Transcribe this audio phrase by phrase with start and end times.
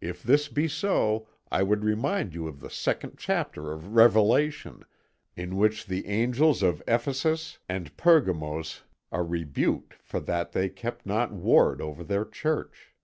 [0.00, 4.84] If this be so, I would remind you of the second chapter of Revelation,
[5.34, 11.32] in which the Angels of Ephesus and Pergamos are rebuked for that they kept not
[11.32, 12.94] ward over their church.